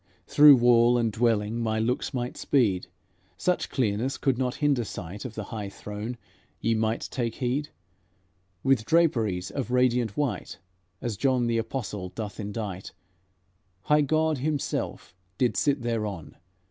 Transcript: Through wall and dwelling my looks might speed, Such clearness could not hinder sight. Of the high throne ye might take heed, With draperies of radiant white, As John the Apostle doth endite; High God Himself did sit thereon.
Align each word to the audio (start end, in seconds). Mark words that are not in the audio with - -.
Through 0.25 0.55
wall 0.55 0.97
and 0.97 1.11
dwelling 1.11 1.59
my 1.61 1.77
looks 1.77 2.11
might 2.11 2.35
speed, 2.35 2.87
Such 3.37 3.69
clearness 3.69 4.17
could 4.17 4.35
not 4.35 4.55
hinder 4.55 4.83
sight. 4.83 5.25
Of 5.25 5.35
the 5.35 5.43
high 5.53 5.69
throne 5.69 6.17
ye 6.59 6.73
might 6.73 7.07
take 7.11 7.35
heed, 7.35 7.69
With 8.63 8.83
draperies 8.83 9.51
of 9.51 9.69
radiant 9.69 10.17
white, 10.17 10.57
As 11.03 11.17
John 11.17 11.45
the 11.45 11.59
Apostle 11.59 12.09
doth 12.09 12.39
endite; 12.39 12.93
High 13.83 14.01
God 14.01 14.39
Himself 14.39 15.13
did 15.37 15.55
sit 15.55 15.83
thereon. 15.83 16.35